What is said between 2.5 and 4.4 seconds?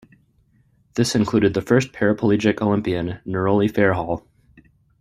Olympian, Neroli Fairhall.